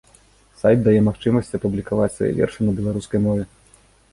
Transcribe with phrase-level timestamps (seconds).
[0.61, 3.43] Сайт дае магчымасць апублікаваць свае вершы на беларускай мове.